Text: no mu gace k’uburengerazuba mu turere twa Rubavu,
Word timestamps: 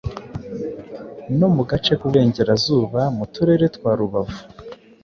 no 1.37 1.47
mu 1.55 1.63
gace 1.69 1.93
k’uburengerazuba 1.99 3.01
mu 3.17 3.25
turere 3.33 3.65
twa 3.75 3.91
Rubavu, 3.99 4.37